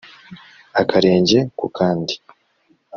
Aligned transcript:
akarenge 0.81 1.39
ku 1.57 1.65
kandi 1.77 2.13